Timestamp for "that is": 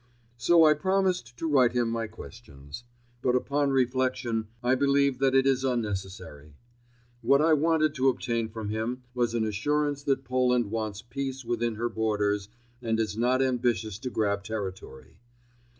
5.33-5.63